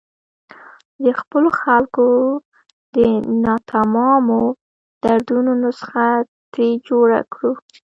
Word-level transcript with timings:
د 1.03 1.05
خپلو 1.19 1.49
خلکو 1.61 2.07
د 2.95 2.97
ناتمامو 3.43 4.43
دردونو 5.03 5.51
نسخه 5.63 6.07
ترې 6.51 6.69
جوړه 6.87 7.19
کړو. 7.33 7.51